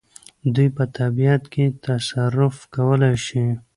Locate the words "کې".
1.53-1.65